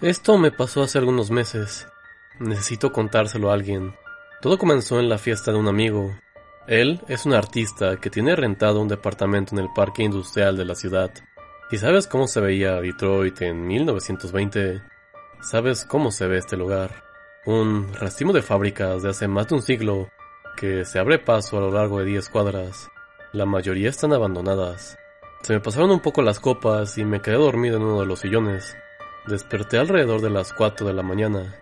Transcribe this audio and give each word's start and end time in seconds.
Esto 0.00 0.38
me 0.38 0.52
pasó 0.52 0.84
hace 0.84 0.96
algunos 0.98 1.32
meses. 1.32 1.88
Necesito 2.38 2.92
contárselo 2.92 3.50
a 3.50 3.54
alguien. 3.54 3.96
Todo 4.40 4.56
comenzó 4.56 5.00
en 5.00 5.08
la 5.08 5.18
fiesta 5.18 5.50
de 5.50 5.58
un 5.58 5.66
amigo. 5.66 6.16
Él 6.68 7.00
es 7.08 7.26
un 7.26 7.34
artista 7.34 7.96
que 7.96 8.08
tiene 8.08 8.36
rentado 8.36 8.80
un 8.80 8.86
departamento 8.86 9.56
en 9.56 9.60
el 9.60 9.72
parque 9.74 10.04
industrial 10.04 10.56
de 10.56 10.64
la 10.64 10.76
ciudad. 10.76 11.10
¿Y 11.72 11.78
sabes 11.78 12.06
cómo 12.06 12.28
se 12.28 12.40
veía 12.40 12.80
Detroit 12.80 13.42
en 13.42 13.66
1920? 13.66 14.82
¿Sabes 15.40 15.84
cómo 15.84 16.12
se 16.12 16.28
ve 16.28 16.38
este 16.38 16.56
lugar? 16.56 17.02
Un 17.44 17.92
racimo 17.92 18.32
de 18.32 18.42
fábricas 18.42 19.02
de 19.02 19.10
hace 19.10 19.26
más 19.26 19.48
de 19.48 19.56
un 19.56 19.62
siglo 19.62 20.10
que 20.56 20.84
se 20.84 21.00
abre 21.00 21.18
paso 21.18 21.58
a 21.58 21.60
lo 21.60 21.72
largo 21.72 21.98
de 21.98 22.04
10 22.04 22.28
cuadras. 22.28 22.88
La 23.32 23.46
mayoría 23.46 23.90
están 23.90 24.12
abandonadas. 24.12 24.96
Se 25.42 25.54
me 25.54 25.60
pasaron 25.60 25.90
un 25.90 26.00
poco 26.00 26.22
las 26.22 26.38
copas 26.38 26.96
y 26.98 27.04
me 27.04 27.20
quedé 27.20 27.34
dormido 27.34 27.78
en 27.78 27.82
uno 27.82 27.98
de 27.98 28.06
los 28.06 28.20
sillones. 28.20 28.76
Desperté 29.26 29.78
alrededor 29.78 30.20
de 30.20 30.30
las 30.30 30.52
4 30.52 30.86
de 30.86 30.94
la 30.94 31.02
mañana. 31.02 31.54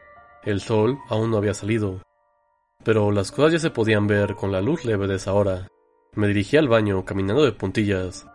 El 0.45 0.61
sol 0.61 0.99
aún 1.09 1.31
no 1.31 1.39
había 1.39 1.55
salido, 1.55 2.01
pero 2.85 3.11
las 3.11 3.33
cosas 3.33 3.55
ya 3.55 3.59
se 3.59 3.71
podían 3.71 4.07
ver 4.07 4.37
con 4.37 4.53
la 4.53 4.61
luz 4.61 4.85
leve 4.85 5.09
de 5.09 5.17
esa 5.17 5.33
hora. 5.33 5.67
Me 6.15 6.29
dirigí 6.29 6.57
al 6.57 6.69
baño 6.69 7.05
caminando 7.05 7.45
de 7.45 7.51
puntillas, 7.51 8.27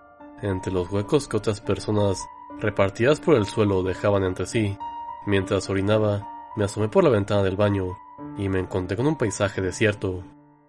entre 0.41 0.73
los 0.73 0.91
huecos 0.91 1.27
que 1.29 1.37
otras 1.37 1.61
personas 1.61 2.21
repartidas 2.59 3.21
por 3.21 3.35
el 3.35 3.45
suelo 3.45 3.83
dejaban 3.83 4.23
entre 4.23 4.45
sí. 4.45 4.77
Mientras 5.25 5.69
orinaba, 5.69 6.27
me 6.57 6.65
asomé 6.65 6.89
por 6.89 7.03
la 7.03 7.09
ventana 7.09 7.43
del 7.43 7.55
baño 7.55 7.97
y 8.37 8.49
me 8.49 8.59
encontré 8.59 8.97
con 8.97 9.07
un 9.07 9.17
paisaje 9.17 9.61
desierto. 9.61 10.23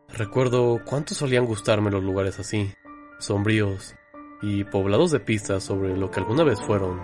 Recuerdo 0.08 0.80
cuánto 0.84 1.14
solían 1.14 1.46
gustarme 1.46 1.90
los 1.90 2.04
lugares 2.04 2.38
así, 2.38 2.72
sombríos 3.18 3.96
y 4.42 4.62
poblados 4.64 5.10
de 5.10 5.20
pistas 5.20 5.64
sobre 5.64 5.96
lo 5.96 6.10
que 6.10 6.20
alguna 6.20 6.44
vez 6.44 6.60
fueron, 6.60 7.00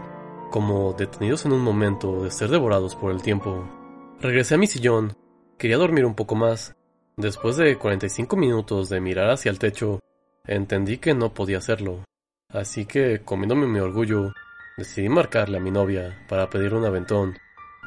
como 0.51 0.93
detenidos 0.93 1.45
en 1.47 1.53
un 1.53 1.63
momento 1.63 2.25
de 2.25 2.31
ser 2.31 2.51
devorados 2.51 2.95
por 2.95 3.13
el 3.13 3.23
tiempo. 3.23 3.69
Regresé 4.21 4.55
a 4.55 4.59
mi 4.59 4.67
sillón, 4.67 5.17
quería 5.59 5.77
dormir 5.77 6.05
un 6.05 6.15
poco 6.15 6.35
más. 6.35 6.75
Después 7.17 7.57
de 7.57 7.77
45 7.77 8.37
minutos 8.37 8.89
de 8.89 9.01
mirar 9.01 9.31
hacia 9.31 9.51
el 9.51 9.59
techo, 9.59 10.01
entendí 10.45 10.99
que 10.99 11.15
no 11.15 11.35
podía 11.35 11.59
hacerlo. 11.59 12.05
Así 12.51 12.87
que, 12.87 13.21
comiéndome 13.25 13.67
mi 13.67 13.81
orgullo, 13.81 14.33
decidí 14.77 15.09
marcarle 15.09 15.59
a 15.59 15.61
mi 15.61 15.71
novia 15.71 16.25
para 16.29 16.49
pedirle 16.49 16.79
un 16.79 16.85
aventón 16.87 17.37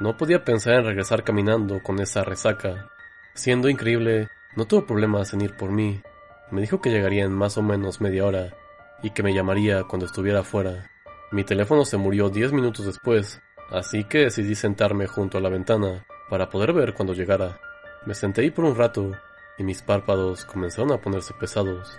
no 0.02 0.18
podía 0.18 0.44
pensar 0.44 0.74
en 0.74 0.86
regresar 0.86 1.24
caminando 1.24 1.84
con 1.84 2.00
esa 2.00 2.24
resaca. 2.24 2.90
Siendo 3.36 3.70
increíble, 3.70 4.30
no 4.56 4.66
tuvo 4.66 4.88
problemas 4.88 5.32
en 5.34 5.42
ir 5.42 5.56
por 5.56 5.72
mí. 5.72 6.02
Me 6.50 6.62
dijo 6.62 6.82
que 6.82 6.90
llegaría 6.90 7.24
en 7.24 7.32
más 7.32 7.56
o 7.60 7.62
menos 7.62 8.02
media 8.02 8.26
hora 8.26 8.58
y 9.04 9.12
que 9.12 9.22
me 9.22 9.32
llamaría 9.32 9.84
cuando 9.84 10.08
estuviera 10.08 10.40
afuera. 10.40 10.90
Mi 11.32 11.46
teléfono 11.46 11.86
se 11.86 11.96
murió 11.96 12.30
diez 12.30 12.52
minutos 12.52 12.86
después, 12.86 13.42
así 13.70 14.04
que 14.04 14.20
decidí 14.20 14.54
sentarme 14.54 15.08
junto 15.08 15.38
a 15.38 15.42
la 15.42 15.48
ventana 15.48 16.06
para 16.30 16.50
poder 16.50 16.74
ver 16.74 16.94
cuando 16.94 17.14
llegara. 17.14 17.58
Me 18.06 18.14
senté 18.14 18.42
ahí 18.42 18.52
por 18.52 18.66
un 18.66 18.76
rato 18.76 19.12
y 19.58 19.64
mis 19.64 19.82
párpados 19.82 20.44
comenzaron 20.44 20.92
a 20.92 21.00
ponerse 21.00 21.34
pesados. 21.34 21.98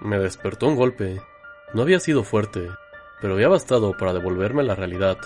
Me 0.00 0.18
despertó 0.18 0.66
un 0.66 0.74
golpe. 0.74 1.20
No 1.74 1.82
había 1.82 2.00
sido 2.00 2.24
fuerte, 2.24 2.68
pero 3.20 3.34
había 3.34 3.48
bastado 3.48 3.96
para 3.96 4.12
devolverme 4.12 4.64
la 4.64 4.74
realidad. 4.74 5.16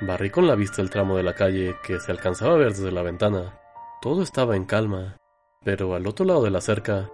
Barrí 0.00 0.30
con 0.30 0.46
la 0.46 0.54
vista 0.54 0.80
el 0.80 0.88
tramo 0.88 1.16
de 1.18 1.22
la 1.22 1.34
calle 1.34 1.76
que 1.82 2.00
se 2.00 2.10
alcanzaba 2.10 2.54
a 2.54 2.58
ver 2.58 2.70
desde 2.70 2.90
la 2.90 3.02
ventana. 3.02 3.60
Todo 4.00 4.22
estaba 4.22 4.56
en 4.56 4.64
calma, 4.64 5.18
pero 5.62 5.94
al 5.94 6.06
otro 6.06 6.24
lado 6.24 6.42
de 6.42 6.50
la 6.50 6.62
cerca, 6.62 7.10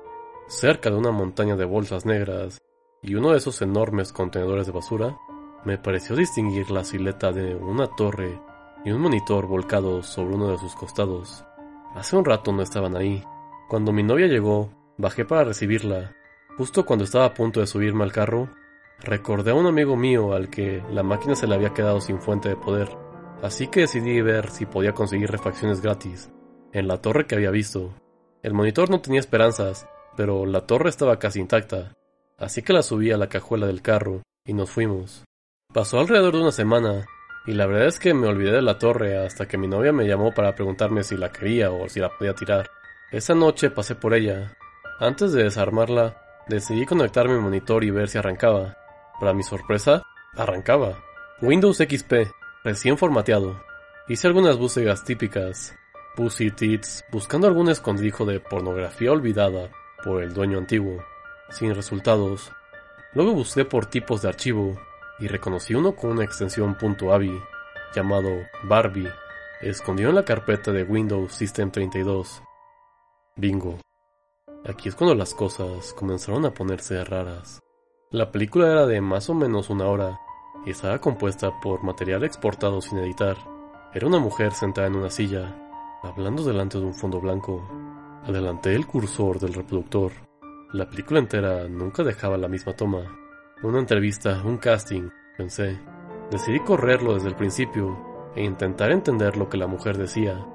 cerca 0.47 0.89
de 0.89 0.97
una 0.97 1.11
montaña 1.11 1.57
de 1.57 1.65
bolsas 1.65 2.07
negras 2.07 2.59
y 3.03 3.17
uno 3.17 3.33
de 3.33 3.39
esos 3.39 3.61
enormes 3.61 4.13
contenedores 4.13 4.67
de 4.67 4.73
basura, 4.73 5.19
me 5.65 5.79
pareció 5.79 6.17
distinguir 6.17 6.71
la 6.71 6.85
silueta 6.85 7.33
de 7.33 7.55
una 7.55 7.87
torre 7.89 8.41
y 8.85 8.91
un 8.91 9.01
monitor 9.01 9.47
volcado 9.47 10.03
sobre 10.03 10.35
uno 10.35 10.49
de 10.49 10.59
sus 10.59 10.75
costados. 10.75 11.45
Hace 11.95 12.17
un 12.17 12.25
rato 12.25 12.53
no 12.53 12.63
estaban 12.63 12.97
ahí. 12.97 13.23
Cuando 13.69 13.93
mi 13.93 14.03
novia 14.03 14.27
llegó, 14.27 14.71
bajé 14.97 15.25
para 15.25 15.45
recibirla. 15.45 16.13
Justo 16.57 16.85
cuando 16.85 17.05
estaba 17.05 17.27
a 17.27 17.35
punto 17.35 17.61
de 17.61 17.67
subirme 17.67 18.05
al 18.05 18.13
carro, 18.13 18.49
Recordé 19.03 19.53
a 19.53 19.55
un 19.55 19.67
amigo 19.67 19.97
mío 19.97 20.35
al 20.35 20.51
que 20.51 20.83
la 20.91 21.03
máquina 21.03 21.35
se 21.35 21.47
le 21.47 21.55
había 21.55 21.73
quedado 21.73 22.01
sin 22.03 22.21
fuente 22.21 22.51
de 22.51 22.57
poder, 22.57 22.91
así 23.43 23.69
que 23.69 23.81
decidí 23.81 24.21
ver 24.21 24.51
si 24.51 24.67
podía 24.67 24.93
conseguir 24.93 25.31
refacciones 25.31 25.81
gratis, 25.81 26.31
en 26.73 26.87
la 26.87 26.99
torre 26.99 27.27
que 27.27 27.35
había 27.35 27.51
visto. 27.51 27.95
El 28.43 28.53
monitor 28.53 28.91
no 28.91 29.01
tenía 29.01 29.21
esperanzas, 29.21 29.89
pero 30.17 30.45
la 30.45 30.67
torre 30.67 30.91
estaba 30.91 31.19
casi 31.19 31.41
intacta, 31.41 31.95
así 32.37 32.61
que 32.61 32.75
la 32.75 32.83
subí 32.83 33.11
a 33.11 33.17
la 33.17 33.29
cajuela 33.29 33.67
del 33.67 33.81
carro 33.81 34.23
y 34.45 34.53
nos 34.53 34.71
fuimos. 34.71 35.25
Pasó 35.73 36.01
alrededor 36.01 36.35
de 36.35 36.41
una 36.41 36.51
semana, 36.51 37.07
y 37.47 37.53
la 37.53 37.65
verdad 37.65 37.87
es 37.87 38.01
que 38.01 38.13
me 38.13 38.27
olvidé 38.27 38.51
de 38.51 38.61
la 38.61 38.77
torre 38.77 39.25
hasta 39.25 39.47
que 39.47 39.57
mi 39.57 39.69
novia 39.69 39.93
me 39.93 40.05
llamó 40.05 40.35
para 40.35 40.53
preguntarme 40.57 41.05
si 41.05 41.17
la 41.17 41.31
quería 41.31 41.71
o 41.71 41.89
si 41.89 42.01
la 42.01 42.09
podía 42.09 42.35
tirar. 42.35 42.73
Esa 43.13 43.37
noche 43.37 43.71
pasé 43.71 43.95
por 43.95 44.13
ella. 44.13 44.57
Antes 44.99 45.33
de 45.33 45.45
desarmarla, 45.45 46.21
decidí 46.49 46.87
conectar 46.87 47.29
mi 47.29 47.39
monitor 47.39 47.85
y 47.85 47.93
ver 47.93 48.09
si 48.09 48.19
arrancaba. 48.19 48.79
Para 49.21 49.33
mi 49.33 49.45
sorpresa, 49.45 50.03
arrancaba. 50.35 50.99
Windows 51.41 51.77
XP, 51.77 52.33
recién 52.65 52.99
formateado. 52.99 53.63
Hice 54.09 54.27
algunas 54.27 54.59
búsquedas 54.59 55.05
típicas. 55.05 55.73
Pussy 56.17 56.51
Tits, 56.51 57.05
buscando 57.13 57.47
algún 57.47 57.69
escondrijo 57.69 58.25
de 58.25 58.41
pornografía 58.41 59.13
olvidada 59.13 59.71
por 60.03 60.21
el 60.25 60.35
dueño 60.35 60.59
antiguo. 60.59 61.05
Sin 61.51 61.77
resultados. 61.77 62.51
Luego 63.15 63.35
busqué 63.35 63.65
por 63.65 63.87
tipos 63.87 64.23
de 64.23 64.29
archivo 64.31 64.77
y 65.21 65.29
reconocí 65.29 65.75
uno 65.75 65.95
con 65.95 66.11
una 66.11 66.25
extensión 66.25 66.77
.avi 67.11 67.41
llamado 67.95 68.31
Barbie, 68.65 69.11
escondido 69.61 70.11
en 70.11 70.17
la 70.17 70.25
carpeta 70.25 70.73
de 70.73 70.85
Windows 70.85 71.33
System 71.33 71.71
32. 71.71 72.43
Bingo. 73.37 73.79
Aquí 74.65 74.89
es 74.89 74.95
cuando 74.95 75.15
las 75.15 75.35
cosas 75.35 75.93
comenzaron 75.95 76.45
a 76.47 76.55
ponerse 76.55 77.03
raras. 77.05 77.61
La 78.11 78.31
película 78.33 78.71
era 78.71 78.87
de 78.87 79.01
más 79.01 79.31
o 79.31 79.35
menos 79.35 79.71
una 79.71 79.87
hora 79.87 80.19
y 80.67 80.71
estaba 80.71 81.01
compuesta 81.01 81.61
por 81.61 81.83
material 81.83 82.25
exportado 82.25 82.81
sin 82.81 82.99
editar. 82.99 83.37
Era 83.95 84.07
una 84.07 84.19
mujer 84.19 84.53
sentada 84.53 84.87
en 84.87 84.97
una 84.97 85.11
silla, 85.11 85.55
hablando 86.03 86.45
delante 86.45 86.79
de 86.79 86.85
un 86.85 86.95
fondo 86.95 87.21
blanco. 87.21 87.67
Adelanté 88.25 88.75
el 88.75 88.87
cursor 88.87 89.39
del 89.39 89.55
reproductor. 89.55 90.13
La 90.73 90.89
película 90.89 91.19
entera 91.19 91.67
nunca 91.69 92.03
dejaba 92.05 92.37
la 92.37 92.49
misma 92.49 92.75
toma. 92.75 93.05
Una 93.63 93.79
entrevista, 93.79 94.41
un 94.43 94.57
casting, 94.57 95.11
pensé. 95.37 95.79
Decidí 96.31 96.61
correrlo 96.61 97.13
desde 97.13 97.29
el 97.29 97.37
principio 97.37 98.33
e 98.35 98.43
intentar 98.43 98.91
entender 98.91 99.37
lo 99.37 99.51
que 99.51 99.59
la 99.59 99.67
mujer 99.67 99.99
decía. 99.99 100.47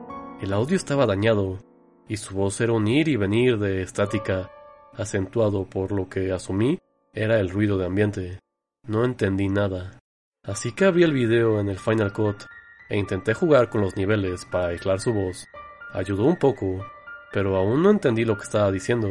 El 0.41 0.51
audio 0.51 0.75
estaba 0.75 1.05
dañado 1.05 1.59
y 2.07 2.17
su 2.17 2.33
voz 2.33 2.59
era 2.61 2.73
un 2.73 2.87
ir 2.87 3.07
y 3.07 3.15
venir 3.15 3.59
de 3.59 3.83
estática, 3.83 4.49
acentuado 4.95 5.69
por 5.69 5.91
lo 5.91 6.09
que 6.09 6.31
asumí 6.31 6.79
era 7.13 7.39
el 7.39 7.51
ruido 7.51 7.77
de 7.77 7.85
ambiente. 7.85 8.39
No 8.87 9.05
entendí 9.05 9.49
nada. 9.49 9.99
Así 10.43 10.71
que 10.71 10.85
abrí 10.85 11.03
el 11.03 11.13
video 11.13 11.59
en 11.59 11.69
el 11.69 11.77
Final 11.77 12.11
Cut 12.11 12.45
e 12.89 12.97
intenté 12.97 13.35
jugar 13.35 13.69
con 13.69 13.81
los 13.81 13.95
niveles 13.95 14.45
para 14.45 14.69
aislar 14.69 14.99
su 14.99 15.13
voz. 15.13 15.45
Ayudó 15.93 16.23
un 16.23 16.37
poco, 16.37 16.83
pero 17.31 17.55
aún 17.55 17.83
no 17.83 17.91
entendí 17.91 18.25
lo 18.25 18.35
que 18.35 18.45
estaba 18.45 18.71
diciendo. 18.71 19.09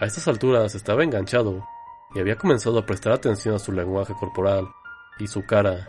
A 0.00 0.04
estas 0.04 0.26
alturas 0.26 0.74
estaba 0.74 1.04
enganchado 1.04 1.64
y 2.14 2.20
había 2.20 2.36
comenzado 2.36 2.78
a 2.78 2.86
prestar 2.86 3.12
atención 3.12 3.54
a 3.54 3.58
su 3.58 3.72
lenguaje 3.72 4.14
corporal 4.18 4.68
y 5.18 5.26
su 5.26 5.44
cara. 5.44 5.88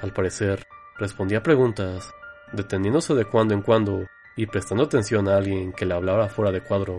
Al 0.00 0.12
parecer, 0.12 0.66
respondía 0.98 1.42
preguntas, 1.42 2.12
deteniéndose 2.52 3.14
de 3.14 3.24
cuando 3.24 3.54
en 3.54 3.62
cuando 3.62 4.06
y 4.36 4.46
prestando 4.46 4.84
atención 4.84 5.28
a 5.28 5.36
alguien 5.36 5.72
que 5.72 5.84
le 5.84 5.94
hablaba 5.94 6.28
fuera 6.28 6.52
de 6.52 6.62
cuadro. 6.62 6.98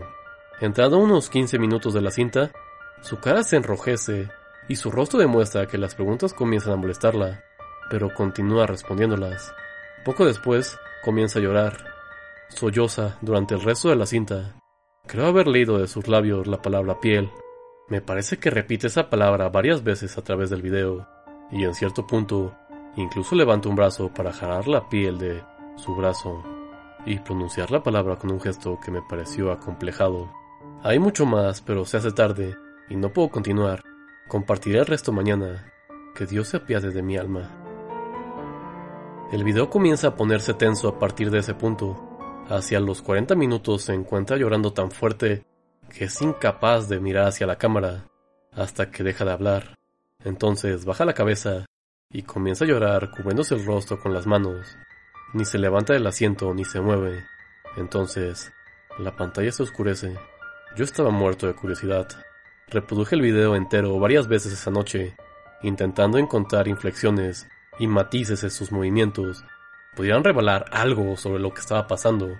Entrado 0.60 0.98
unos 0.98 1.30
15 1.30 1.58
minutos 1.58 1.94
de 1.94 2.02
la 2.02 2.10
cinta, 2.10 2.52
su 3.00 3.18
cara 3.18 3.42
se 3.42 3.56
enrojece 3.56 4.28
y 4.68 4.76
su 4.76 4.90
rostro 4.90 5.18
demuestra 5.18 5.66
que 5.66 5.78
las 5.78 5.94
preguntas 5.94 6.34
comienzan 6.34 6.74
a 6.74 6.76
molestarla, 6.76 7.42
pero 7.88 8.12
continúa 8.12 8.66
respondiéndolas. 8.66 9.52
Poco 10.04 10.26
después, 10.26 10.78
comienza 11.02 11.38
a 11.38 11.42
llorar. 11.42 11.78
Solloza 12.48 13.16
durante 13.20 13.54
el 13.54 13.62
resto 13.62 13.88
de 13.88 13.96
la 13.96 14.06
cinta. 14.06 14.54
Creo 15.06 15.26
haber 15.26 15.46
leído 15.46 15.78
de 15.78 15.88
sus 15.88 16.08
labios 16.08 16.46
la 16.46 16.60
palabra 16.60 17.00
piel. 17.00 17.30
Me 17.90 18.00
parece 18.00 18.38
que 18.38 18.50
repite 18.50 18.86
esa 18.86 19.10
palabra 19.10 19.48
varias 19.48 19.82
veces 19.82 20.16
a 20.16 20.22
través 20.22 20.48
del 20.48 20.62
video, 20.62 21.08
y 21.50 21.64
en 21.64 21.74
cierto 21.74 22.06
punto, 22.06 22.54
incluso 22.94 23.34
levanta 23.34 23.68
un 23.68 23.74
brazo 23.74 24.14
para 24.14 24.32
jalar 24.32 24.68
la 24.68 24.88
piel 24.88 25.18
de 25.18 25.42
su 25.74 25.96
brazo 25.96 26.44
y 27.04 27.18
pronunciar 27.18 27.72
la 27.72 27.82
palabra 27.82 28.14
con 28.14 28.30
un 28.30 28.40
gesto 28.40 28.78
que 28.78 28.92
me 28.92 29.02
pareció 29.02 29.50
acomplejado. 29.50 30.30
Hay 30.84 31.00
mucho 31.00 31.26
más, 31.26 31.62
pero 31.62 31.84
se 31.84 31.96
hace 31.96 32.12
tarde 32.12 32.56
y 32.88 32.94
no 32.94 33.12
puedo 33.12 33.28
continuar. 33.28 33.82
Compartiré 34.28 34.78
el 34.78 34.86
resto 34.86 35.10
mañana. 35.12 35.72
Que 36.14 36.26
Dios 36.26 36.48
se 36.48 36.58
apiade 36.58 36.90
de 36.90 37.02
mi 37.02 37.16
alma. 37.16 37.50
El 39.32 39.42
video 39.42 39.68
comienza 39.68 40.08
a 40.08 40.16
ponerse 40.16 40.54
tenso 40.54 40.88
a 40.88 40.98
partir 40.98 41.30
de 41.30 41.38
ese 41.38 41.54
punto. 41.54 41.96
Hacia 42.48 42.78
los 42.78 43.02
40 43.02 43.34
minutos 43.34 43.82
se 43.82 43.94
encuentra 43.94 44.36
llorando 44.36 44.72
tan 44.72 44.90
fuerte 44.90 45.44
que 45.90 46.04
es 46.04 46.22
incapaz 46.22 46.88
de 46.88 47.00
mirar 47.00 47.26
hacia 47.26 47.46
la 47.46 47.56
cámara 47.56 48.06
hasta 48.52 48.90
que 48.90 49.02
deja 49.02 49.24
de 49.24 49.32
hablar. 49.32 49.74
Entonces 50.24 50.84
baja 50.84 51.04
la 51.04 51.14
cabeza 51.14 51.66
y 52.10 52.22
comienza 52.22 52.64
a 52.64 52.68
llorar 52.68 53.10
cubriéndose 53.10 53.54
el 53.54 53.64
rostro 53.64 54.00
con 54.00 54.14
las 54.14 54.26
manos. 54.26 54.76
Ni 55.32 55.44
se 55.44 55.58
levanta 55.58 55.92
del 55.92 56.06
asiento 56.06 56.52
ni 56.54 56.64
se 56.64 56.80
mueve. 56.80 57.24
Entonces, 57.76 58.52
la 58.98 59.14
pantalla 59.16 59.52
se 59.52 59.62
oscurece. 59.62 60.16
Yo 60.76 60.84
estaba 60.84 61.10
muerto 61.10 61.46
de 61.46 61.54
curiosidad. 61.54 62.08
Reproduje 62.68 63.14
el 63.14 63.22
video 63.22 63.54
entero 63.54 63.98
varias 63.98 64.26
veces 64.26 64.52
esa 64.52 64.70
noche, 64.70 65.16
intentando 65.62 66.18
encontrar 66.18 66.68
inflexiones 66.68 67.48
y 67.78 67.86
matices 67.86 68.42
en 68.42 68.50
sus 68.50 68.72
movimientos. 68.72 69.44
Podrían 69.94 70.24
revelar 70.24 70.66
algo 70.72 71.16
sobre 71.16 71.40
lo 71.40 71.52
que 71.52 71.60
estaba 71.60 71.86
pasando. 71.86 72.36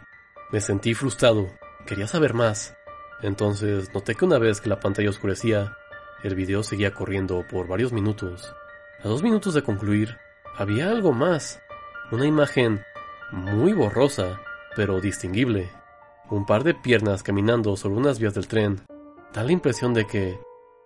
Me 0.51 0.61
sentí 0.61 0.95
frustrado, 0.95 1.49
quería 1.87 2.07
saber 2.07 2.35
más. 2.35 2.75
Entonces 3.23 3.93
noté 3.93 4.15
que 4.15 4.25
una 4.25 4.39
vez 4.39 4.61
que 4.61 4.69
la 4.69 4.81
pantalla 4.81 5.11
oscurecía, 5.11 5.77
el 6.23 6.35
video 6.35 6.63
seguía 6.63 6.93
corriendo 6.93 7.45
por 7.49 7.67
varios 7.67 7.93
minutos. 7.93 8.55
A 9.03 9.09
dos 9.09 9.23
minutos 9.23 9.55
de 9.55 9.63
concluir, 9.63 10.17
había 10.57 10.91
algo 10.91 11.13
más. 11.13 11.61
Una 12.13 12.27
imagen 12.27 12.83
muy 13.31 13.73
borrosa, 13.73 14.41
pero 14.77 15.01
distinguible. 15.01 15.71
Un 16.31 16.47
par 16.47 16.65
de 16.65 16.75
piernas 16.75 17.23
caminando 17.23 17.77
sobre 17.77 17.97
unas 17.97 18.19
vías 18.19 18.35
del 18.35 18.49
tren. 18.49 18.81
Da 19.33 19.45
la 19.45 19.53
impresión 19.53 19.95
de 19.95 20.07
que 20.07 20.39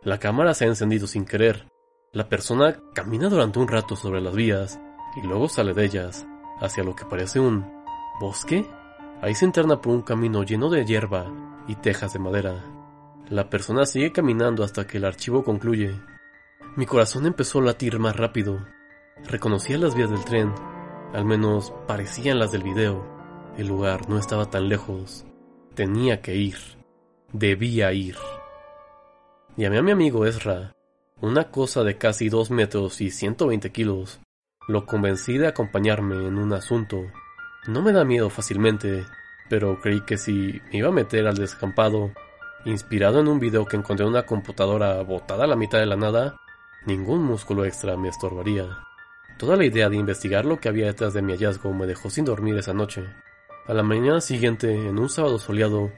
la 0.02 0.18
cámara 0.18 0.54
se 0.54 0.64
ha 0.64 0.68
encendido 0.68 1.06
sin 1.06 1.24
querer. 1.24 1.66
La 2.12 2.28
persona 2.28 2.78
camina 2.94 3.28
durante 3.28 3.58
un 3.58 3.68
rato 3.68 3.96
sobre 3.96 4.20
las 4.20 4.34
vías 4.34 4.78
y 5.16 5.26
luego 5.26 5.48
sale 5.48 5.74
de 5.74 5.84
ellas, 5.84 6.26
hacia 6.60 6.84
lo 6.84 6.94
que 6.94 7.04
parece 7.04 7.40
un 7.40 7.66
bosque. 8.20 8.66
Ahí 9.22 9.34
se 9.34 9.44
interna 9.44 9.80
por 9.80 9.92
un 9.92 10.02
camino 10.02 10.42
lleno 10.42 10.68
de 10.68 10.84
hierba 10.84 11.26
y 11.66 11.76
tejas 11.76 12.12
de 12.12 12.18
madera. 12.18 12.64
La 13.28 13.48
persona 13.48 13.86
sigue 13.86 14.12
caminando 14.12 14.64
hasta 14.64 14.86
que 14.86 14.98
el 14.98 15.04
archivo 15.04 15.44
concluye. 15.44 15.98
Mi 16.76 16.86
corazón 16.86 17.26
empezó 17.26 17.60
a 17.60 17.62
latir 17.62 17.98
más 17.98 18.16
rápido. 18.16 18.66
Reconocía 19.24 19.78
las 19.78 19.94
vías 19.94 20.10
del 20.10 20.24
tren, 20.24 20.52
al 21.12 21.24
menos 21.24 21.72
parecían 21.86 22.38
las 22.38 22.52
del 22.52 22.62
video. 22.62 23.06
El 23.56 23.68
lugar 23.68 24.08
no 24.08 24.18
estaba 24.18 24.50
tan 24.50 24.68
lejos. 24.68 25.24
Tenía 25.74 26.20
que 26.20 26.34
ir. 26.34 26.58
Debía 27.32 27.92
ir. 27.92 28.16
Llamé 29.56 29.78
a 29.78 29.82
mi 29.82 29.92
amigo 29.92 30.26
Ezra, 30.26 30.74
una 31.20 31.50
cosa 31.50 31.84
de 31.84 31.96
casi 31.96 32.28
dos 32.28 32.50
metros 32.50 33.00
y 33.00 33.10
120 33.10 33.70
kilos. 33.70 34.20
Lo 34.66 34.84
convencí 34.84 35.38
de 35.38 35.46
acompañarme 35.46 36.26
en 36.26 36.38
un 36.38 36.52
asunto. 36.52 37.00
No 37.68 37.80
me 37.80 37.92
da 37.92 38.04
miedo 38.04 38.30
fácilmente, 38.30 39.04
pero 39.48 39.80
creí 39.80 40.00
que 40.02 40.18
si 40.18 40.60
me 40.70 40.78
iba 40.78 40.88
a 40.88 40.92
meter 40.92 41.26
al 41.26 41.36
descampado, 41.36 42.12
inspirado 42.64 43.20
en 43.20 43.28
un 43.28 43.40
video 43.40 43.66
que 43.66 43.76
encontré 43.76 44.04
en 44.04 44.10
una 44.10 44.26
computadora 44.26 45.02
botada 45.02 45.44
a 45.44 45.46
la 45.46 45.56
mitad 45.56 45.78
de 45.78 45.86
la 45.86 45.96
nada, 45.96 46.36
Ningún 46.86 47.22
músculo 47.22 47.64
extra 47.64 47.96
me 47.96 48.10
estorbaría. 48.10 48.66
Toda 49.38 49.56
la 49.56 49.64
idea 49.64 49.88
de 49.88 49.96
investigar 49.96 50.44
lo 50.44 50.58
que 50.58 50.68
había 50.68 50.84
detrás 50.84 51.14
de 51.14 51.22
mi 51.22 51.32
hallazgo 51.32 51.72
me 51.72 51.86
dejó 51.86 52.10
sin 52.10 52.26
dormir 52.26 52.58
esa 52.58 52.74
noche. 52.74 53.06
A 53.66 53.72
la 53.72 53.82
mañana 53.82 54.20
siguiente, 54.20 54.70
en 54.70 54.98
un 54.98 55.08
sábado 55.08 55.38
soleado, 55.38 55.90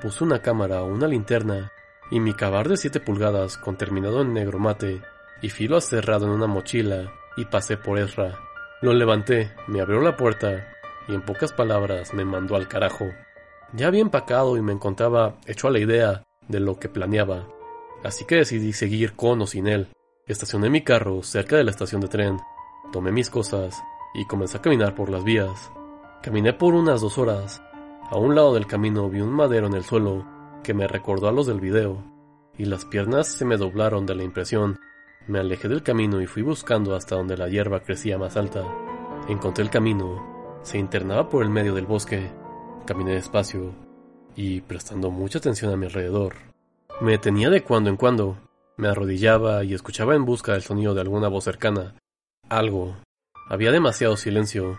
puse 0.00 0.24
una 0.24 0.40
cámara, 0.40 0.84
una 0.84 1.06
linterna 1.06 1.70
y 2.10 2.18
mi 2.18 2.32
cabar 2.32 2.70
de 2.70 2.78
7 2.78 3.00
pulgadas 3.00 3.58
con 3.58 3.76
terminado 3.76 4.22
en 4.22 4.32
negro 4.32 4.58
mate 4.58 5.02
y 5.42 5.50
filo 5.50 5.82
cerrado 5.82 6.24
en 6.24 6.32
una 6.32 6.46
mochila 6.46 7.12
y 7.36 7.44
pasé 7.44 7.76
por 7.76 7.98
Ezra. 7.98 8.38
Lo 8.80 8.94
levanté, 8.94 9.52
me 9.66 9.82
abrió 9.82 10.00
la 10.00 10.16
puerta 10.16 10.71
y 11.08 11.14
en 11.14 11.22
pocas 11.22 11.52
palabras 11.52 12.14
me 12.14 12.24
mandó 12.24 12.56
al 12.56 12.68
carajo. 12.68 13.06
Ya 13.74 13.86
había 13.86 14.02
empacado 14.02 14.56
y 14.56 14.62
me 14.62 14.72
encontraba 14.72 15.36
hecho 15.46 15.68
a 15.68 15.70
la 15.70 15.78
idea 15.78 16.22
de 16.48 16.60
lo 16.60 16.78
que 16.78 16.88
planeaba, 16.88 17.48
así 18.04 18.24
que 18.24 18.36
decidí 18.36 18.72
seguir 18.72 19.14
con 19.14 19.40
o 19.40 19.46
sin 19.46 19.66
él. 19.66 19.88
Estacioné 20.26 20.70
mi 20.70 20.82
carro 20.82 21.22
cerca 21.22 21.56
de 21.56 21.64
la 21.64 21.70
estación 21.70 22.00
de 22.00 22.08
tren, 22.08 22.38
tomé 22.92 23.10
mis 23.12 23.30
cosas 23.30 23.82
y 24.14 24.26
comencé 24.26 24.58
a 24.58 24.62
caminar 24.62 24.94
por 24.94 25.08
las 25.08 25.24
vías. 25.24 25.72
Caminé 26.22 26.52
por 26.52 26.74
unas 26.74 27.00
dos 27.00 27.18
horas. 27.18 27.62
A 28.10 28.16
un 28.16 28.34
lado 28.34 28.54
del 28.54 28.66
camino 28.66 29.08
vi 29.08 29.20
un 29.20 29.32
madero 29.32 29.66
en 29.66 29.74
el 29.74 29.84
suelo 29.84 30.24
que 30.62 30.74
me 30.74 30.86
recordó 30.86 31.28
a 31.28 31.32
los 31.32 31.46
del 31.46 31.60
video, 31.60 32.04
y 32.56 32.66
las 32.66 32.84
piernas 32.84 33.26
se 33.26 33.44
me 33.44 33.56
doblaron 33.56 34.06
de 34.06 34.14
la 34.14 34.22
impresión. 34.22 34.78
Me 35.26 35.40
alejé 35.40 35.68
del 35.68 35.82
camino 35.82 36.20
y 36.20 36.26
fui 36.26 36.42
buscando 36.42 36.94
hasta 36.94 37.16
donde 37.16 37.36
la 37.36 37.48
hierba 37.48 37.80
crecía 37.80 38.18
más 38.18 38.36
alta. 38.36 38.64
Encontré 39.28 39.64
el 39.64 39.70
camino, 39.70 40.31
se 40.62 40.78
internaba 40.78 41.28
por 41.28 41.42
el 41.42 41.50
medio 41.50 41.74
del 41.74 41.86
bosque. 41.86 42.30
Caminé 42.86 43.14
despacio 43.14 43.72
y 44.34 44.60
prestando 44.60 45.10
mucha 45.10 45.38
atención 45.38 45.72
a 45.72 45.76
mi 45.76 45.86
alrededor. 45.86 46.34
Me 47.00 47.12
detenía 47.12 47.50
de 47.50 47.62
cuando 47.62 47.90
en 47.90 47.96
cuando 47.96 48.38
me 48.76 48.88
arrodillaba 48.88 49.64
y 49.64 49.74
escuchaba 49.74 50.14
en 50.14 50.24
busca 50.24 50.52
del 50.52 50.62
sonido 50.62 50.94
de 50.94 51.00
alguna 51.00 51.28
voz 51.28 51.44
cercana. 51.44 51.94
Algo. 52.48 52.96
Había 53.48 53.72
demasiado 53.72 54.16
silencio. 54.16 54.78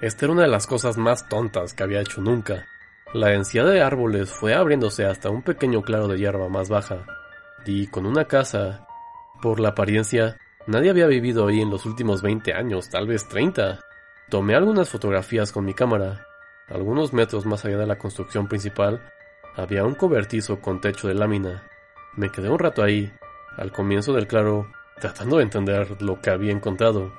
Esta 0.00 0.26
era 0.26 0.32
una 0.32 0.42
de 0.42 0.48
las 0.48 0.66
cosas 0.66 0.96
más 0.96 1.28
tontas 1.28 1.74
que 1.74 1.82
había 1.82 2.00
hecho 2.00 2.20
nunca. 2.20 2.66
La 3.12 3.28
densidad 3.28 3.66
de 3.66 3.82
árboles 3.82 4.30
fue 4.30 4.54
abriéndose 4.54 5.04
hasta 5.04 5.30
un 5.30 5.42
pequeño 5.42 5.82
claro 5.82 6.08
de 6.08 6.18
hierba 6.18 6.48
más 6.48 6.68
baja. 6.68 7.04
Y 7.66 7.86
con 7.88 8.06
una 8.06 8.24
casa. 8.24 8.86
Por 9.42 9.58
la 9.58 9.70
apariencia, 9.70 10.36
nadie 10.66 10.90
había 10.90 11.06
vivido 11.06 11.46
ahí 11.46 11.60
en 11.60 11.70
los 11.70 11.86
últimos 11.86 12.20
20 12.20 12.52
años, 12.52 12.90
tal 12.90 13.06
vez 13.06 13.26
30. 13.28 13.80
Tomé 14.30 14.54
algunas 14.54 14.88
fotografías 14.88 15.50
con 15.50 15.64
mi 15.64 15.74
cámara. 15.74 16.24
Algunos 16.68 17.12
metros 17.12 17.46
más 17.46 17.64
allá 17.64 17.78
de 17.78 17.86
la 17.86 17.98
construcción 17.98 18.46
principal, 18.46 19.02
había 19.56 19.84
un 19.84 19.96
cobertizo 19.96 20.60
con 20.60 20.80
techo 20.80 21.08
de 21.08 21.14
lámina. 21.14 21.68
Me 22.14 22.30
quedé 22.30 22.48
un 22.48 22.60
rato 22.60 22.84
ahí, 22.84 23.12
al 23.56 23.72
comienzo 23.72 24.12
del 24.12 24.28
claro, 24.28 24.70
tratando 25.00 25.38
de 25.38 25.42
entender 25.42 26.00
lo 26.00 26.20
que 26.20 26.30
había 26.30 26.52
encontrado. 26.52 27.12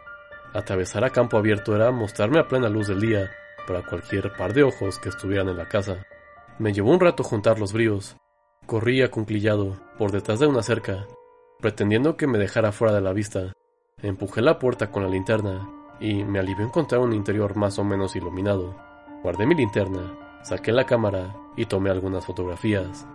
Atravesar 0.54 1.04
a 1.04 1.10
campo 1.10 1.38
abierto 1.38 1.76
era 1.76 1.92
mostrarme 1.92 2.40
a 2.40 2.48
plena 2.48 2.70
luz 2.70 2.88
del 2.88 3.02
día 3.02 3.30
para 3.68 3.86
cualquier 3.86 4.32
par 4.38 4.54
de 4.54 4.64
ojos 4.64 4.98
que 4.98 5.10
estuvieran 5.10 5.50
en 5.50 5.58
la 5.58 5.68
casa. 5.68 6.06
Me 6.60 6.72
llevó 6.72 6.92
un 6.92 7.02
rato 7.02 7.24
juntar 7.24 7.60
los 7.60 7.74
bríos. 7.74 8.16
Corrí 8.66 9.02
acunclillado 9.02 9.78
por 9.98 10.14
detrás 10.14 10.40
de 10.40 10.48
una 10.48 10.64
cerca, 10.64 11.08
pretendiendo 11.60 12.16
que 12.16 12.28
me 12.28 12.38
dejara 12.38 12.72
fuera 12.72 12.94
de 12.94 13.02
la 13.02 13.12
vista. 13.12 13.52
Empujé 14.02 14.42
la 14.42 14.60
puerta 14.60 14.92
con 14.92 15.04
la 15.04 15.10
linterna 15.10 15.68
y 16.02 16.24
me 16.24 16.40
alivió 16.40 16.66
encontrar 16.66 17.00
un 17.00 17.14
interior 17.14 17.56
más 17.56 17.80
o 17.80 17.84
menos 17.84 18.16
iluminado. 18.16 18.76
Guardé 19.24 19.46
mi 19.46 19.56
linterna, 19.56 20.42
saqué 20.44 20.72
la 20.72 20.86
cámara 20.86 21.36
y 21.56 21.68
tomé 21.68 21.92
algunas 21.92 22.26
fotografías. 22.26 23.08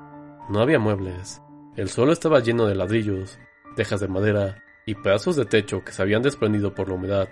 No 0.49 0.61
había 0.61 0.79
muebles, 0.79 1.43
el 1.77 1.91
suelo 1.91 2.13
estaba 2.13 2.41
lleno 2.41 2.67
de 2.67 2.77
ladrillos, 2.77 3.39
tejas 3.75 4.01
de 4.01 4.09
madera 4.09 4.63
y 4.87 4.95
pedazos 4.95 5.37
de 5.37 5.45
techo 5.45 5.85
que 5.85 5.93
se 5.93 6.01
habían 6.01 6.23
desprendido 6.23 6.73
por 6.75 6.89
la 6.89 6.95
humedad. 6.95 7.29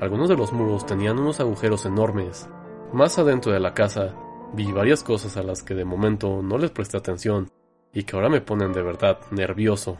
Algunos 0.00 0.28
de 0.28 0.36
los 0.36 0.52
muros 0.52 0.84
tenían 0.84 1.18
unos 1.18 1.40
agujeros 1.40 1.86
enormes. 1.86 2.50
Más 2.92 3.18
adentro 3.18 3.52
de 3.52 3.60
la 3.60 3.74
casa, 3.74 4.14
vi 4.52 4.72
varias 4.72 5.02
cosas 5.02 5.36
a 5.36 5.42
las 5.42 5.62
que 5.62 5.74
de 5.74 5.84
momento 5.84 6.42
no 6.42 6.58
les 6.58 6.70
presté 6.70 6.96
atención 6.96 7.50
y 7.92 8.02
que 8.02 8.16
ahora 8.16 8.28
me 8.28 8.40
ponen 8.40 8.72
de 8.72 8.82
verdad 8.82 9.20
nervioso. 9.30 9.98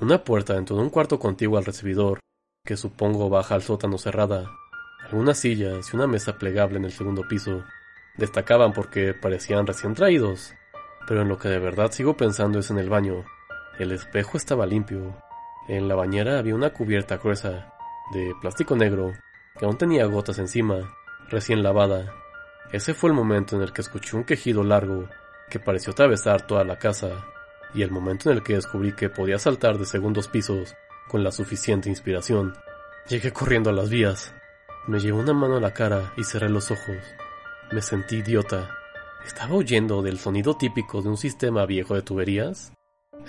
Una 0.00 0.22
puerta 0.22 0.54
dentro 0.54 0.76
de 0.76 0.82
un 0.82 0.90
cuarto 0.90 1.18
contiguo 1.18 1.58
al 1.58 1.64
recibidor, 1.64 2.20
que 2.66 2.76
supongo 2.76 3.30
baja 3.30 3.54
al 3.54 3.62
sótano 3.62 3.96
cerrada, 3.96 4.50
algunas 5.04 5.38
sillas 5.38 5.88
y 5.90 5.96
una 5.96 6.06
mesa 6.06 6.36
plegable 6.36 6.76
en 6.76 6.84
el 6.84 6.92
segundo 6.92 7.26
piso, 7.26 7.64
destacaban 8.18 8.74
porque 8.74 9.14
parecían 9.14 9.66
recién 9.66 9.94
traídos 9.94 10.52
pero 11.06 11.22
en 11.22 11.28
lo 11.28 11.38
que 11.38 11.48
de 11.48 11.58
verdad 11.58 11.92
sigo 11.92 12.16
pensando 12.16 12.58
es 12.58 12.70
en 12.70 12.78
el 12.78 12.90
baño. 12.90 13.24
El 13.78 13.92
espejo 13.92 14.36
estaba 14.36 14.66
limpio. 14.66 15.16
En 15.68 15.88
la 15.88 15.94
bañera 15.94 16.38
había 16.38 16.54
una 16.54 16.70
cubierta 16.70 17.16
gruesa, 17.16 17.72
de 18.12 18.34
plástico 18.40 18.76
negro, 18.76 19.12
que 19.58 19.64
aún 19.64 19.78
tenía 19.78 20.04
gotas 20.06 20.38
encima, 20.38 20.94
recién 21.28 21.62
lavada. 21.62 22.12
Ese 22.72 22.94
fue 22.94 23.10
el 23.10 23.16
momento 23.16 23.56
en 23.56 23.62
el 23.62 23.72
que 23.72 23.82
escuché 23.82 24.16
un 24.16 24.24
quejido 24.24 24.64
largo 24.64 25.08
que 25.48 25.60
pareció 25.60 25.92
atravesar 25.92 26.46
toda 26.46 26.64
la 26.64 26.78
casa, 26.78 27.10
y 27.74 27.82
el 27.82 27.90
momento 27.90 28.30
en 28.30 28.36
el 28.36 28.42
que 28.42 28.54
descubrí 28.54 28.92
que 28.92 29.08
podía 29.08 29.38
saltar 29.38 29.78
de 29.78 29.86
segundos 29.86 30.28
pisos 30.28 30.74
con 31.08 31.24
la 31.24 31.32
suficiente 31.32 31.88
inspiración. 31.88 32.54
Llegué 33.08 33.32
corriendo 33.32 33.70
a 33.70 33.72
las 33.72 33.90
vías. 33.90 34.34
Me 34.86 35.00
llevó 35.00 35.20
una 35.20 35.32
mano 35.32 35.56
a 35.56 35.60
la 35.60 35.74
cara 35.74 36.12
y 36.16 36.24
cerré 36.24 36.48
los 36.48 36.70
ojos. 36.70 36.96
Me 37.72 37.82
sentí 37.82 38.16
idiota. 38.16 38.70
¿Estaba 39.26 39.54
oyendo 39.54 40.02
del 40.02 40.18
sonido 40.18 40.56
típico 40.56 41.02
de 41.02 41.08
un 41.08 41.16
sistema 41.16 41.66
viejo 41.66 41.94
de 41.94 42.02
tuberías? 42.02 42.72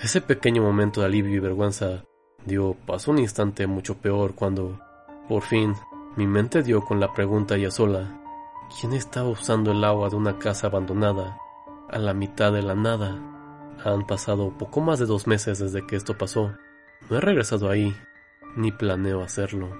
Ese 0.00 0.20
pequeño 0.20 0.62
momento 0.62 1.00
de 1.00 1.06
alivio 1.06 1.36
y 1.36 1.40
vergüenza 1.40 2.04
dio 2.44 2.74
paso 2.86 3.10
a 3.10 3.14
un 3.14 3.20
instante 3.20 3.66
mucho 3.66 3.96
peor 3.96 4.34
cuando, 4.34 4.80
por 5.28 5.42
fin, 5.42 5.74
mi 6.16 6.26
mente 6.26 6.62
dio 6.62 6.84
con 6.84 7.00
la 7.00 7.12
pregunta 7.12 7.56
ya 7.56 7.70
sola. 7.70 8.20
¿Quién 8.80 8.92
estaba 8.92 9.28
usando 9.28 9.72
el 9.72 9.82
agua 9.82 10.08
de 10.08 10.16
una 10.16 10.38
casa 10.38 10.68
abandonada 10.68 11.38
a 11.88 11.98
la 11.98 12.14
mitad 12.14 12.52
de 12.52 12.62
la 12.62 12.74
nada? 12.74 13.18
Han 13.84 14.06
pasado 14.06 14.56
poco 14.56 14.80
más 14.80 14.98
de 14.98 15.06
dos 15.06 15.26
meses 15.26 15.58
desde 15.58 15.86
que 15.86 15.96
esto 15.96 16.16
pasó. 16.16 16.52
No 17.08 17.16
he 17.16 17.20
regresado 17.20 17.70
ahí, 17.70 17.94
ni 18.56 18.72
planeo 18.72 19.22
hacerlo. 19.22 19.70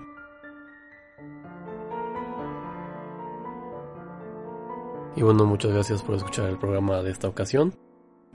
Y 5.16 5.22
bueno, 5.22 5.44
muchas 5.46 5.72
gracias 5.72 6.02
por 6.02 6.14
escuchar 6.14 6.48
el 6.48 6.58
programa 6.58 7.02
de 7.02 7.10
esta 7.10 7.28
ocasión. 7.28 7.74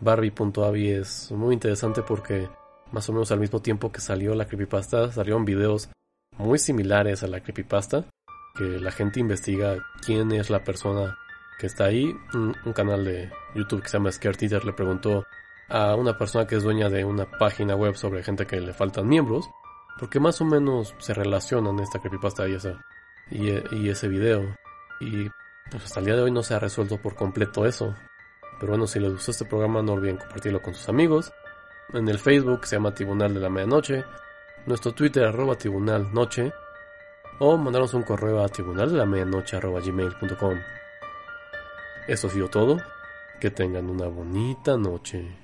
Barbie.avi 0.02 0.90
es 0.90 1.32
muy 1.32 1.54
interesante 1.54 2.02
porque 2.02 2.50
más 2.92 3.08
o 3.10 3.14
menos 3.14 3.32
al 3.32 3.40
mismo 3.40 3.62
tiempo 3.62 3.92
que 3.92 4.02
salió 4.02 4.36
la 4.36 4.46
creepypasta 4.46 5.12
salieron 5.12 5.46
videos 5.46 5.90
muy 6.38 6.60
similares 6.60 7.24
a 7.24 7.28
la 7.28 7.42
creepypasta. 7.42 8.06
que 8.56 8.64
la 8.64 8.92
gente 8.92 9.20
investiga 9.20 9.78
quién 10.06 10.32
es 10.32 10.50
la 10.50 10.64
persona 10.64 11.18
que 11.58 11.68
está 11.68 11.86
ahí. 11.86 12.14
Un, 12.34 12.74
canal 12.74 13.06
de 13.06 13.32
YouTube 13.56 13.82
que 13.82 13.90
se 13.90 13.98
llama 13.98 14.12
Scare 14.12 14.38
le 14.64 14.74
preguntó 14.74 15.26
a 15.74 15.96
una 15.96 16.16
persona 16.16 16.46
que 16.46 16.56
es 16.56 16.64
dueña 16.64 16.88
de 16.88 17.04
una 17.04 17.26
página 17.26 17.76
web 17.76 17.96
sobre 17.96 18.22
gente 18.22 18.46
que 18.46 18.62
le 18.62 18.74
faltan 18.74 19.08
miembros, 19.08 19.50
porque 20.00 20.20
más 20.20 20.40
o 20.40 20.46
menos 20.46 20.94
se 21.00 21.16
relacionan 21.16 21.80
esta 21.80 21.98
creepypasta 21.98 22.48
y, 22.48 22.54
esa, 22.54 22.80
y, 23.32 23.90
ese 23.90 24.08
video. 24.08 24.56
Y 25.00 25.28
pues 25.72 25.86
hasta 25.86 26.00
el 26.00 26.06
día 26.06 26.16
de 26.16 26.22
hoy 26.22 26.32
no 26.32 26.44
se 26.44 26.54
ha 26.54 26.60
resuelto 26.60 27.02
por 27.02 27.16
completo 27.16 27.66
eso. 27.66 27.96
Pero 28.60 28.74
bueno, 28.74 28.86
si 28.86 29.00
les 29.00 29.14
gustó 29.14 29.32
este 29.32 29.46
programa 29.46 29.82
no 29.82 29.94
olviden 29.94 30.18
compartirlo 30.18 30.62
con 30.62 30.76
sus 30.76 30.88
amigos. 30.90 31.34
En 31.92 32.08
el 32.08 32.20
Facebook 32.20 32.68
se 32.68 32.76
llama 32.76 32.94
Tribunal 32.94 33.34
de 33.34 33.40
la 33.40 33.50
Medianoche. 33.50 34.06
Nuestro 34.68 34.92
Twitter 34.92 35.24
arroba 35.26 35.56
Tribunal 35.56 36.14
Noche. 36.14 36.54
O 37.40 37.58
mandarnos 37.58 37.96
un 37.96 38.04
correo 38.04 38.44
a 38.44 38.48
tribunal 38.48 38.92
de 38.92 38.98
la 38.98 39.08
medianoche 39.08 39.60
gmail.com. 39.60 40.60
Eso 42.08 42.28
ha 42.28 42.30
sido 42.30 42.48
todo. 42.48 42.78
Que 43.42 43.50
tengan 43.50 43.90
una 43.90 44.06
bonita 44.08 44.78
noche. 44.78 45.43